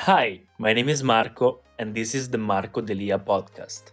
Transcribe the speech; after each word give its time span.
Hi, 0.00 0.40
my 0.58 0.74
name 0.74 0.90
is 0.90 1.02
Marco, 1.02 1.60
and 1.78 1.94
this 1.94 2.14
is 2.14 2.28
the 2.28 2.38
Marco 2.38 2.82
Delia 2.82 3.18
podcast. 3.18 3.92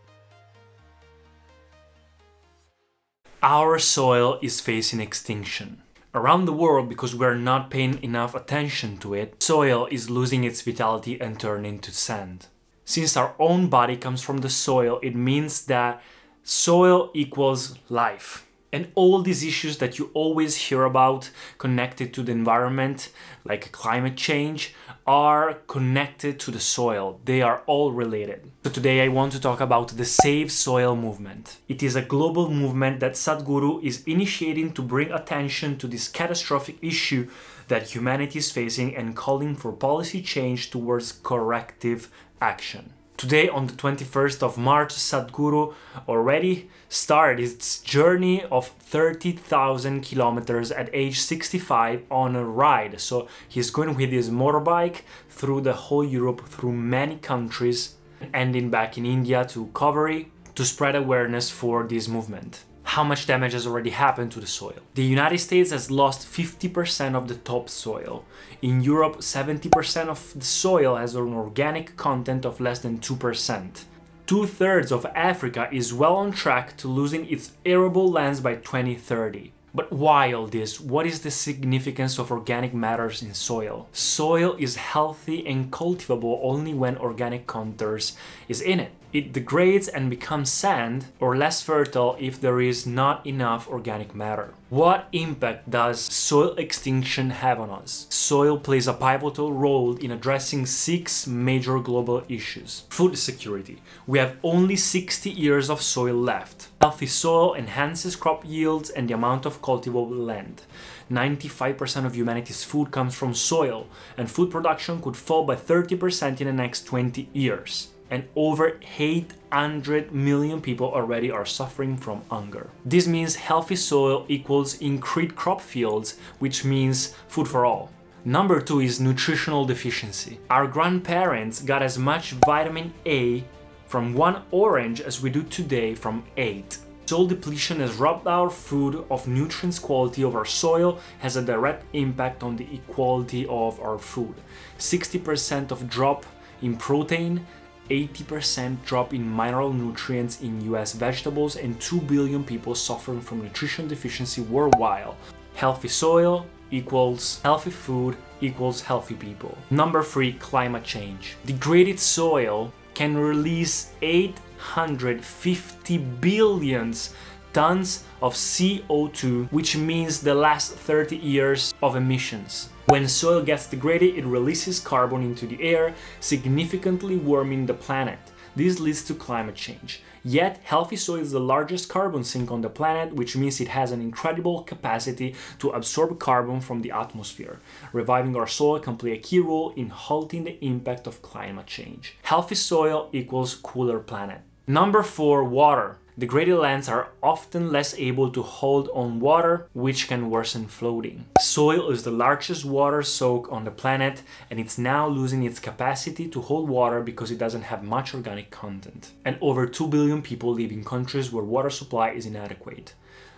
Our 3.41 3.79
soil 3.79 4.37
is 4.41 4.59
facing 4.59 4.99
extinction. 4.99 5.81
Around 6.13 6.45
the 6.45 6.53
world, 6.53 6.89
because 6.89 7.15
we're 7.15 7.35
not 7.35 7.71
paying 7.71 8.03
enough 8.03 8.35
attention 8.35 8.97
to 8.97 9.13
it, 9.15 9.41
soil 9.41 9.87
is 9.89 10.09
losing 10.09 10.43
its 10.43 10.61
vitality 10.61 11.19
and 11.19 11.39
turning 11.39 11.79
to 11.79 11.91
sand. 11.91 12.47
Since 12.83 13.15
our 13.15 13.33
own 13.39 13.69
body 13.69 13.95
comes 13.95 14.21
from 14.21 14.39
the 14.39 14.49
soil, 14.49 14.99
it 15.01 15.15
means 15.15 15.65
that 15.65 16.03
soil 16.43 17.11
equals 17.15 17.79
life 17.89 18.45
and 18.73 18.91
all 18.95 19.21
these 19.21 19.43
issues 19.43 19.77
that 19.77 19.99
you 19.99 20.09
always 20.15 20.55
hear 20.55 20.83
about 20.83 21.29
connected 21.59 22.11
to 22.13 22.23
the 22.23 22.31
environment, 22.31 23.11
like 23.45 23.71
climate 23.71 24.17
change, 24.17 24.73
are 25.05 25.53
connected 25.67 26.39
to 26.39 26.49
the 26.49 26.59
soil. 26.59 27.19
They 27.23 27.41
are 27.43 27.61
all 27.67 27.91
related. 27.91 28.51
So 28.63 28.71
today 28.71 29.05
I 29.05 29.09
want 29.09 29.31
to 29.33 29.39
talk 29.39 29.61
about 29.61 29.89
the 29.89 30.05
Save 30.05 30.51
Soil 30.51 30.95
movement. 30.95 31.57
It 31.67 31.83
is 31.83 31.95
a 31.95 32.01
global 32.01 32.49
movement 32.49 32.99
that 33.01 33.13
Sadhguru 33.13 33.83
is 33.83 34.03
initiating 34.05 34.73
to 34.73 34.81
bring 34.81 35.11
attention 35.11 35.77
to 35.77 35.87
this 35.87 36.07
catastrophic 36.07 36.77
issue 36.81 37.29
that 37.67 37.91
humanity 37.91 38.39
is 38.39 38.51
facing 38.51 38.95
and 38.95 39.15
calling 39.15 39.55
for 39.55 39.71
policy 39.71 40.21
change 40.21 40.71
towards 40.71 41.11
corrective 41.11 42.09
action. 42.41 42.93
Today, 43.15 43.47
on 43.47 43.67
the 43.67 43.73
21st 43.73 44.43
of 44.43 44.57
March, 44.57 44.93
Sadhguru 44.93 45.73
already 46.09 46.69
started 46.89 47.39
his 47.39 47.79
journey 47.79 48.43
of 48.45 48.67
30,000 48.67 50.01
kilometers 50.01 50.71
at 50.71 50.89
age 50.93 51.19
65 51.19 52.03
on 52.11 52.35
a 52.35 52.43
ride. 52.43 52.99
So 52.99 53.27
he's 53.47 53.69
going 53.69 53.95
with 53.95 54.09
his 54.09 54.29
motorbike 54.29 55.01
through 55.29 55.61
the 55.61 55.73
whole 55.73 56.03
Europe, 56.03 56.47
through 56.49 56.73
many 56.73 57.17
countries, 57.17 57.95
ending 58.33 58.69
back 58.69 58.97
in 58.97 59.05
India 59.05 59.45
to 59.45 59.67
Cauvery 59.67 60.31
to 60.55 60.65
spread 60.65 60.95
awareness 60.95 61.49
for 61.49 61.87
this 61.87 62.07
movement 62.07 62.65
how 62.93 63.03
much 63.03 63.25
damage 63.25 63.53
has 63.53 63.65
already 63.65 63.89
happened 63.89 64.31
to 64.31 64.39
the 64.39 64.45
soil. 64.45 64.77
The 64.93 65.03
United 65.03 65.39
States 65.39 65.71
has 65.71 65.89
lost 65.89 66.27
50% 66.27 67.15
of 67.15 67.27
the 67.27 67.33
topsoil. 67.33 68.23
In 68.61 68.81
Europe, 68.81 69.17
70% 69.17 70.09
of 70.09 70.31
the 70.35 70.45
soil 70.45 70.95
has 70.95 71.15
an 71.15 71.33
organic 71.33 71.97
content 71.97 72.45
of 72.45 72.59
less 72.59 72.77
than 72.77 72.99
2%. 72.99 73.85
Two 74.27 74.45
thirds 74.45 74.91
of 74.91 75.07
Africa 75.15 75.67
is 75.71 75.91
well 75.91 76.15
on 76.17 76.33
track 76.33 76.77
to 76.77 76.87
losing 76.87 77.25
its 77.25 77.53
arable 77.65 78.11
lands 78.11 78.41
by 78.41 78.53
2030. 78.57 79.53
But 79.73 79.91
why 79.91 80.31
all 80.31 80.45
this? 80.45 80.79
What 80.79 81.07
is 81.07 81.21
the 81.21 81.31
significance 81.31 82.19
of 82.19 82.29
organic 82.29 82.75
matters 82.75 83.23
in 83.23 83.33
soil? 83.33 83.87
Soil 83.91 84.55
is 84.59 84.75
healthy 84.75 85.47
and 85.47 85.71
cultivable 85.71 86.39
only 86.43 86.75
when 86.75 86.97
organic 86.97 87.47
content 87.47 88.11
is 88.47 88.61
in 88.61 88.79
it. 88.79 88.91
It 89.13 89.31
degrades 89.31 89.87
and 89.87 90.09
becomes 90.09 90.51
sand 90.51 91.05
or 91.19 91.37
less 91.37 91.61
fertile 91.61 92.17
if 92.19 92.41
there 92.41 92.59
is 92.59 92.87
not 92.87 93.23
enough 93.27 93.67
organic 93.67 94.15
matter. 94.15 94.55
What 94.71 95.07
impact 95.11 95.69
does 95.69 96.01
soil 96.01 96.55
extinction 96.55 97.29
have 97.29 97.59
on 97.59 97.69
us? 97.69 98.07
Soil 98.09 98.57
plays 98.57 98.87
a 98.87 98.93
pivotal 98.93 99.53
role 99.53 99.95
in 99.97 100.09
addressing 100.09 100.65
six 100.65 101.27
major 101.27 101.77
global 101.77 102.23
issues. 102.27 102.85
Food 102.89 103.15
security. 103.19 103.83
We 104.07 104.17
have 104.17 104.37
only 104.43 104.75
60 104.75 105.29
years 105.29 105.69
of 105.69 105.83
soil 105.83 106.15
left. 106.15 106.69
Healthy 106.81 107.05
soil 107.05 107.53
enhances 107.53 108.15
crop 108.15 108.43
yields 108.43 108.89
and 108.89 109.07
the 109.07 109.13
amount 109.13 109.45
of 109.45 109.61
cultivable 109.61 110.09
land. 110.09 110.63
95% 111.11 112.07
of 112.07 112.15
humanity's 112.15 112.63
food 112.63 112.89
comes 112.89 113.13
from 113.13 113.35
soil, 113.35 113.85
and 114.17 114.31
food 114.31 114.49
production 114.49 114.99
could 114.99 115.15
fall 115.15 115.45
by 115.45 115.55
30% 115.55 116.41
in 116.41 116.47
the 116.47 116.53
next 116.53 116.85
20 116.85 117.29
years 117.31 117.92
and 118.09 118.23
over 118.35 118.79
800 118.97 120.11
million 120.11 120.61
people 120.61 120.91
already 120.93 121.31
are 121.31 121.45
suffering 121.45 121.97
from 121.97 122.21
hunger. 122.29 122.69
This 122.85 123.07
means 123.07 123.35
healthy 123.35 123.75
soil 123.75 124.25
equals 124.27 124.79
increased 124.81 125.35
crop 125.35 125.61
fields, 125.61 126.17
which 126.39 126.63
means 126.63 127.15
food 127.27 127.47
for 127.47 127.65
all. 127.65 127.91
Number 128.25 128.61
two 128.61 128.79
is 128.79 128.99
nutritional 128.99 129.65
deficiency. 129.65 130.39
Our 130.49 130.67
grandparents 130.67 131.61
got 131.61 131.83
as 131.83 131.97
much 131.97 132.31
vitamin 132.45 132.93
A 133.05 133.43
from 133.85 134.13
one 134.13 134.43
orange 134.51 135.01
as 135.01 135.21
we 135.21 135.29
do 135.29 135.43
today 135.43 135.93
from 135.93 136.23
eight. 136.37 136.77
Soil 137.05 137.27
depletion 137.27 137.81
has 137.81 137.95
robbed 137.95 138.25
our 138.27 138.49
food 138.49 139.05
of 139.11 139.27
nutrients 139.27 139.77
quality 139.77 140.23
of 140.23 140.35
our 140.35 140.45
soil 140.45 140.99
has 141.19 141.35
a 141.35 141.41
direct 141.41 141.83
impact 141.93 142.43
on 142.43 142.55
the 142.55 142.67
equality 142.73 143.45
of 143.47 143.79
our 143.81 143.99
food. 143.99 144.35
60% 144.79 145.71
of 145.71 145.89
drop 145.89 146.25
in 146.61 146.77
protein 146.77 147.45
80% 147.89 148.83
drop 148.85 149.13
in 149.13 149.35
mineral 149.35 149.73
nutrients 149.73 150.41
in 150.41 150.61
US 150.73 150.93
vegetables, 150.93 151.55
and 151.55 151.79
2 151.79 152.01
billion 152.01 152.43
people 152.43 152.75
suffering 152.75 153.21
from 153.21 153.41
nutrition 153.41 153.87
deficiency 153.87 154.41
worldwide. 154.41 155.13
Healthy 155.55 155.89
soil 155.89 156.45
equals 156.71 157.39
healthy 157.43 157.71
food 157.71 158.17
equals 158.41 158.81
healthy 158.81 159.15
people. 159.15 159.57
Number 159.69 160.03
three, 160.03 160.33
climate 160.33 160.83
change. 160.83 161.37
Degraded 161.45 161.99
soil 161.99 162.73
can 162.93 163.15
release 163.17 163.91
850 164.01 165.97
billions 165.97 167.13
tons 167.53 168.03
of 168.21 168.33
CO2, 168.33 169.51
which 169.51 169.77
means 169.77 170.19
the 170.19 170.33
last 170.35 170.73
30 170.73 171.15
years 171.17 171.73
of 171.81 171.95
emissions. 171.95 172.69
When 172.87 173.07
soil 173.07 173.41
gets 173.41 173.67
degraded, 173.67 174.15
it 174.15 174.25
releases 174.25 174.79
carbon 174.79 175.21
into 175.21 175.47
the 175.47 175.61
air, 175.63 175.93
significantly 176.19 177.15
warming 177.15 177.65
the 177.65 177.73
planet. 177.73 178.19
This 178.55 178.79
leads 178.79 179.03
to 179.05 179.15
climate 179.15 179.55
change. 179.55 180.01
Yet, 180.23 180.59
healthy 180.63 180.95
soil 180.95 181.19
is 181.19 181.31
the 181.31 181.39
largest 181.39 181.89
carbon 181.89 182.23
sink 182.23 182.51
on 182.51 182.61
the 182.61 182.69
planet, 182.69 183.13
which 183.13 183.35
means 183.35 183.59
it 183.59 183.67
has 183.69 183.91
an 183.91 183.99
incredible 183.99 184.63
capacity 184.63 185.35
to 185.59 185.71
absorb 185.71 186.19
carbon 186.19 186.61
from 186.61 186.81
the 186.81 186.91
atmosphere. 186.91 187.59
Reviving 187.93 188.35
our 188.35 188.47
soil 188.47 188.79
can 188.79 188.95
play 188.95 189.13
a 189.13 189.17
key 189.17 189.39
role 189.39 189.73
in 189.75 189.89
halting 189.89 190.43
the 190.43 190.63
impact 190.63 191.07
of 191.07 191.21
climate 191.21 191.67
change. 191.67 192.15
Healthy 192.23 192.55
soil 192.55 193.09
equals 193.11 193.55
cooler 193.55 193.99
planet. 193.99 194.41
Number 194.67 195.03
four, 195.03 195.43
water. 195.43 195.97
Degraded 196.17 196.59
lands 196.59 196.87
are 196.87 197.09
often 197.23 197.71
less 197.71 197.95
able 197.97 198.29
to 198.29 198.43
hold 198.43 198.87
on 198.93 199.19
water, 199.19 199.67
which 199.73 200.07
can 200.07 200.29
worsen 200.29 200.67
flooding. 200.67 201.25
Soil 201.39 201.89
is 201.89 202.03
the 202.03 202.11
largest 202.11 202.63
water 202.63 203.01
soak 203.01 203.51
on 203.51 203.63
the 203.63 203.71
planet, 203.71 204.21
and 204.51 204.59
it's 204.59 204.77
now 204.77 205.07
losing 205.07 205.41
its 205.41 205.59
capacity 205.59 206.27
to 206.27 206.39
hold 206.39 206.69
water 206.69 207.01
because 207.01 207.31
it 207.31 207.39
doesn't 207.39 207.63
have 207.63 207.83
much 207.83 208.13
organic 208.13 208.51
content. 208.51 209.11
And 209.25 209.39
over 209.41 209.65
2 209.65 209.87
billion 209.87 210.21
people 210.21 210.53
live 210.53 210.71
in 210.71 210.85
countries 210.85 211.31
where 211.31 211.43
water 211.43 211.71
supply 211.71 212.11
is 212.11 212.27
inadequate. 212.27 212.93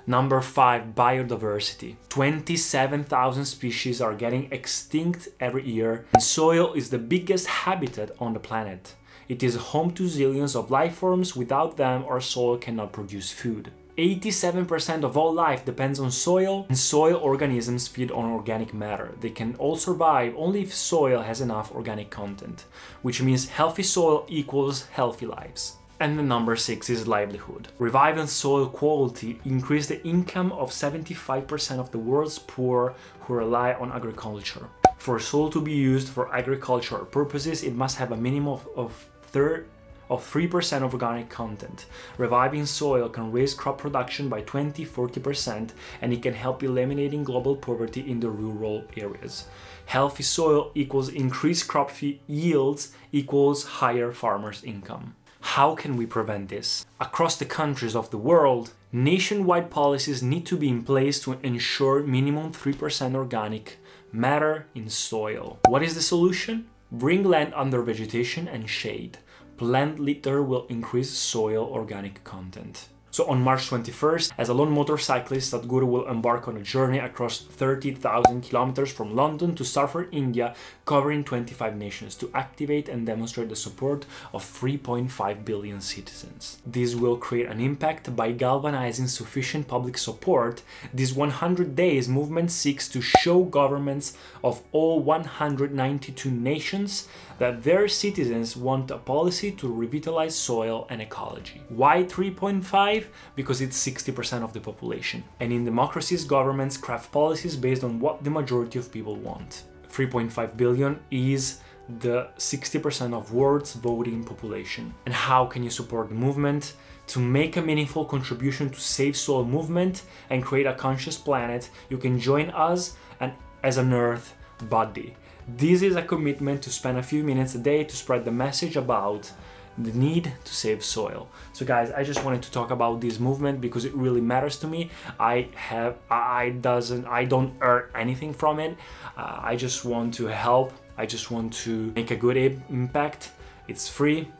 Number 0.06 0.42
5 0.42 0.94
biodiversity. 0.94 1.96
27,000 2.10 3.46
species 3.46 4.02
are 4.02 4.14
getting 4.14 4.52
extinct 4.52 5.30
every 5.40 5.64
year, 5.64 6.06
and 6.14 6.22
soil 6.22 6.74
is 6.74 6.90
the 6.90 7.00
biggest 7.00 7.48
habitat 7.48 8.12
on 8.20 8.34
the 8.34 8.40
planet. 8.40 8.96
It 9.28 9.42
is 9.42 9.56
home 9.56 9.92
to 9.94 10.04
zillions 10.04 10.56
of 10.56 10.70
life 10.70 10.96
forms. 10.96 11.36
Without 11.36 11.78
them, 11.78 12.06
our 12.08 12.22
soil 12.22 12.58
cannot 12.58 12.94
produce 12.94 13.32
food. 13.32 13.72
87% 13.98 15.04
of 15.04 15.18
all 15.18 15.34
life 15.34 15.66
depends 15.66 16.00
on 16.00 16.12
soil, 16.12 16.66
and 16.68 16.78
soil 16.78 17.16
organisms 17.16 17.88
feed 17.88 18.12
on 18.12 18.26
organic 18.26 18.74
matter. 18.74 19.16
They 19.22 19.32
can 19.32 19.56
all 19.56 19.78
survive 19.78 20.36
only 20.38 20.62
if 20.62 20.76
soil 20.76 21.22
has 21.22 21.42
enough 21.42 21.72
organic 21.74 22.12
content, 22.12 22.66
which 23.02 23.22
means 23.22 23.50
healthy 23.50 23.84
soil 23.84 24.26
equals 24.28 24.86
healthy 24.88 25.26
lives. 25.26 25.78
And 26.00 26.20
the 26.20 26.24
number 26.24 26.58
six 26.58 26.90
is 26.90 27.08
livelihood. 27.08 27.70
Reviving 27.80 28.28
soil 28.28 28.68
quality 28.68 29.40
increase 29.46 29.88
the 29.88 30.06
income 30.06 30.52
of 30.52 30.72
75% 30.72 31.80
of 31.80 31.90
the 31.92 31.98
world's 31.98 32.38
poor 32.38 32.94
who 33.22 33.34
rely 33.34 33.74
on 33.74 33.94
agriculture. 33.94 34.68
For 34.98 35.20
soil 35.20 35.50
to 35.52 35.62
be 35.62 35.72
used 35.72 36.10
for 36.10 36.36
agricultural 36.36 37.06
purposes, 37.06 37.64
it 37.64 37.76
must 37.76 37.98
have 37.98 38.12
a 38.12 38.18
minimum 38.18 38.60
of 38.76 39.10
third 39.36 39.68
of 40.10 40.24
3% 40.32 40.82
of 40.82 40.94
organic 40.94 41.30
content. 41.30 41.88
Reviving 42.18 42.66
soil 42.66 43.10
can 43.10 43.34
raise 43.34 43.54
crop 43.54 43.78
production 43.78 44.30
by 44.30 44.40
20 44.42 44.86
40% 44.86 45.72
and 46.02 46.14
it 46.14 46.22
can 46.22 46.34
help 46.34 46.64
eliminating 46.64 47.26
global 47.26 47.58
poverty 47.58 48.00
in 48.10 48.22
the 48.22 48.30
rural 48.30 48.86
areas. 48.96 49.46
Healthy 49.88 50.24
soil 50.24 50.72
equals 50.74 51.10
increased 51.10 51.68
crop 51.68 51.92
yields 52.28 52.94
equals 53.12 53.66
higher 53.82 54.14
farmers' 54.14 54.64
income. 54.64 55.16
How 55.54 55.76
can 55.76 55.98
we 55.98 56.06
prevent 56.06 56.48
this? 56.48 56.86
Across 57.02 57.36
the 57.38 57.52
countries 57.60 57.96
of 57.96 58.10
the 58.12 58.18
world, 58.18 58.72
nationwide 58.94 59.70
policies 59.70 60.24
need 60.24 60.46
to 60.46 60.56
be 60.56 60.70
in 60.70 60.82
place 60.84 61.20
to 61.24 61.38
ensure 61.44 62.02
minimum 62.04 62.54
3% 62.54 63.16
organic 63.16 63.78
matter 64.14 64.68
in 64.74 64.90
soil. 64.90 65.60
What 65.68 65.84
is 65.84 65.94
the 65.94 66.02
solution? 66.02 66.68
Bring 66.92 67.24
land 67.24 67.52
under 67.56 67.82
vegetation 67.82 68.48
and 68.48 68.70
shade. 68.70 69.18
Plant 69.58 70.00
litter 70.00 70.44
will 70.44 70.66
increase 70.68 71.12
soil 71.12 71.64
organic 71.64 72.26
content. 72.26 72.90
So 73.16 73.26
on 73.28 73.42
March 73.42 73.70
21st, 73.70 74.34
as 74.38 74.50
a 74.50 74.54
lone 74.54 74.72
motorcyclist, 74.72 75.54
Sadhguru 75.54 75.88
will 75.88 76.06
embark 76.10 76.50
on 76.50 76.58
a 76.58 76.62
journey 76.62 77.00
across 77.00 77.40
30,000 77.40 78.42
kilometers 78.42 78.92
from 78.92 79.16
London 79.16 79.56
to 79.56 79.64
southern 79.64 80.10
India, 80.12 80.54
covering 80.84 81.24
25 81.24 81.78
nations 81.78 82.16
to 82.16 82.30
activate 82.34 82.90
and 82.90 83.06
demonstrate 83.06 83.48
the 83.48 83.56
support 83.56 84.06
of 84.34 84.44
3.5 84.44 85.46
billion 85.46 85.80
citizens. 85.80 86.58
This 86.66 86.94
will 86.94 87.16
create 87.16 87.48
an 87.48 87.62
impact 87.62 88.14
by 88.18 88.34
galvanizing 88.34 89.08
sufficient 89.08 89.70
public 89.70 89.98
support. 89.98 90.62
This 90.94 91.14
100 91.14 91.74
days 91.74 92.10
movement 92.10 92.52
seeks 92.52 92.90
to 92.90 93.00
show 93.00 93.46
governments 93.46 94.18
of 94.44 94.62
all 94.74 95.00
192 95.00 96.30
nations 96.30 97.08
that 97.40 97.64
their 97.64 97.88
citizens 97.88 98.58
want 98.58 98.92
a 98.92 98.98
policy 98.98 99.52
to 99.52 99.72
revitalize 99.72 100.36
soil 100.36 100.86
and 100.90 101.02
ecology. 101.02 101.62
Why 101.70 102.04
3.5? 102.04 103.05
Because 103.36 103.62
it's 103.62 103.78
60% 103.86 104.44
of 104.44 104.54
the 104.54 104.60
population. 104.60 105.24
And 105.40 105.52
in 105.52 105.66
democracies, 105.66 106.24
governments 106.24 106.78
craft 106.78 107.12
policies 107.12 107.56
based 107.56 107.84
on 107.84 108.00
what 108.00 108.24
the 108.24 108.30
majority 108.30 108.80
of 108.80 108.92
people 108.92 109.16
want. 109.16 109.64
3.5 109.90 110.58
billion 110.58 111.00
is 111.12 111.60
the 112.00 112.28
60% 112.38 113.14
of 113.14 113.34
world's 113.34 113.74
voting 113.74 114.24
population. 114.24 114.94
And 115.06 115.14
how 115.14 115.46
can 115.46 115.64
you 115.64 115.70
support 115.70 116.10
the 116.10 116.16
movement? 116.16 116.74
To 117.08 117.20
make 117.20 117.56
a 117.56 117.62
meaningful 117.62 118.06
contribution 118.06 118.70
to 118.72 118.80
Save 118.80 119.16
Soil 119.16 119.46
movement 119.46 120.04
and 120.30 120.44
create 120.44 120.66
a 120.66 120.74
conscious 120.74 121.18
planet, 121.18 121.70
you 121.90 121.98
can 121.98 122.20
join 122.20 122.50
us 122.50 122.96
and 123.20 123.34
as 123.64 123.78
an 123.78 123.94
Earth 123.94 124.36
Buddy. 124.70 125.16
This 125.48 125.84
is 125.84 125.96
a 125.96 126.02
commitment 126.02 126.64
to 126.64 126.72
spend 126.72 126.98
a 126.98 127.04
few 127.04 127.24
minutes 127.24 127.54
a 127.54 127.60
day 127.60 127.84
to 127.84 127.96
spread 127.96 128.26
the 128.26 128.32
message 128.32 128.76
about 128.76 129.32
the 129.78 129.92
need 129.92 130.34
to 130.44 130.54
save 130.54 130.84
soil. 130.84 131.28
So 131.54 131.66
guys, 131.66 131.92
I 131.92 132.04
just 132.04 132.24
wanted 132.24 132.42
to 132.44 132.52
talk 132.52 132.72
about 132.72 133.02
this 133.02 133.20
movement 133.20 133.62
because 133.62 133.86
it 133.86 133.94
really 133.94 134.22
matters 134.22 134.58
to 134.60 134.68
me. 134.68 134.90
I 135.20 135.50
have 135.56 135.98
I 136.10 136.50
doesn't 136.62 137.06
I 137.06 137.26
don't 137.26 137.54
earn 137.62 137.90
anything 137.96 138.34
from 138.34 138.60
it. 138.60 138.78
Uh, 139.18 139.40
I 139.42 139.56
just 139.56 139.86
want 139.86 140.14
to 140.16 140.28
help. 140.28 140.74
I 140.98 141.06
just 141.06 141.32
want 141.32 141.54
to 141.66 141.92
make 141.96 142.12
a 142.12 142.16
good 142.16 142.38
impact. 142.70 143.32
It's 143.68 143.90
free. 143.90 144.32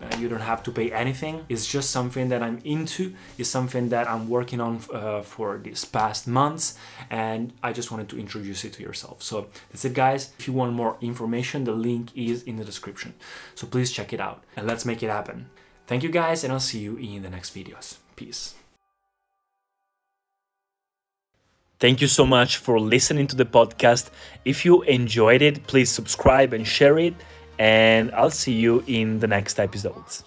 Uh, 0.00 0.16
you 0.18 0.28
don't 0.28 0.40
have 0.40 0.62
to 0.62 0.70
pay 0.70 0.92
anything. 0.92 1.44
It's 1.48 1.66
just 1.66 1.90
something 1.90 2.28
that 2.28 2.42
I'm 2.42 2.60
into. 2.64 3.14
It's 3.36 3.48
something 3.48 3.88
that 3.88 4.08
I'm 4.08 4.28
working 4.28 4.60
on 4.60 4.80
uh, 4.92 5.22
for 5.22 5.58
these 5.58 5.84
past 5.84 6.28
months, 6.28 6.78
and 7.10 7.52
I 7.62 7.72
just 7.72 7.90
wanted 7.90 8.08
to 8.10 8.18
introduce 8.18 8.64
it 8.64 8.72
to 8.74 8.82
yourself. 8.82 9.22
So 9.22 9.48
that's 9.70 9.84
it, 9.84 9.94
guys. 9.94 10.32
If 10.38 10.46
you 10.46 10.54
want 10.54 10.72
more 10.72 10.96
information, 11.00 11.64
the 11.64 11.72
link 11.72 12.10
is 12.14 12.42
in 12.44 12.56
the 12.56 12.64
description. 12.64 13.14
So 13.54 13.66
please 13.66 13.90
check 13.90 14.12
it 14.12 14.20
out 14.20 14.44
and 14.56 14.66
let's 14.66 14.84
make 14.84 15.02
it 15.02 15.10
happen. 15.10 15.50
Thank 15.86 16.02
you, 16.02 16.10
guys, 16.10 16.44
and 16.44 16.52
I'll 16.52 16.60
see 16.60 16.80
you 16.80 16.96
in 16.96 17.22
the 17.22 17.30
next 17.30 17.54
videos. 17.54 17.96
Peace. 18.14 18.54
Thank 21.80 22.00
you 22.00 22.08
so 22.08 22.26
much 22.26 22.56
for 22.56 22.80
listening 22.80 23.28
to 23.28 23.36
the 23.36 23.44
podcast. 23.44 24.10
If 24.44 24.64
you 24.64 24.82
enjoyed 24.82 25.42
it, 25.42 25.66
please 25.68 25.90
subscribe 25.90 26.52
and 26.52 26.66
share 26.66 26.98
it 26.98 27.14
and 27.58 28.12
I'll 28.12 28.30
see 28.30 28.52
you 28.52 28.84
in 28.86 29.18
the 29.20 29.26
next 29.26 29.58
episodes. 29.58 30.24